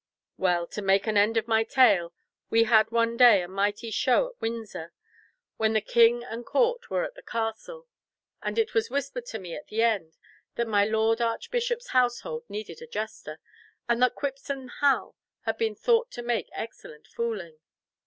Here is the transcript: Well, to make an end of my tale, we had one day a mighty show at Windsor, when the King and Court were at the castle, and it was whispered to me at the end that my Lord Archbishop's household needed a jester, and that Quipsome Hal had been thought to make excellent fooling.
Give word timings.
Well, 0.35 0.65
to 0.69 0.81
make 0.81 1.05
an 1.05 1.15
end 1.15 1.37
of 1.37 1.47
my 1.47 1.63
tale, 1.63 2.11
we 2.49 2.63
had 2.63 2.89
one 2.89 3.17
day 3.17 3.43
a 3.43 3.47
mighty 3.47 3.91
show 3.91 4.29
at 4.29 4.41
Windsor, 4.41 4.93
when 5.57 5.73
the 5.73 5.79
King 5.79 6.23
and 6.23 6.43
Court 6.43 6.89
were 6.89 7.03
at 7.03 7.13
the 7.13 7.21
castle, 7.21 7.87
and 8.41 8.57
it 8.57 8.73
was 8.73 8.89
whispered 8.89 9.27
to 9.27 9.37
me 9.37 9.53
at 9.53 9.67
the 9.67 9.83
end 9.83 10.17
that 10.55 10.67
my 10.67 10.85
Lord 10.85 11.21
Archbishop's 11.21 11.89
household 11.89 12.45
needed 12.49 12.81
a 12.81 12.87
jester, 12.87 13.39
and 13.87 14.01
that 14.01 14.15
Quipsome 14.15 14.71
Hal 14.79 15.15
had 15.41 15.59
been 15.59 15.75
thought 15.75 16.09
to 16.13 16.23
make 16.23 16.49
excellent 16.51 17.05
fooling. 17.05 17.59